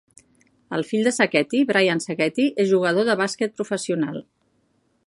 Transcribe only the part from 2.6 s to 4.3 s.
és jugador de bàsquet professional.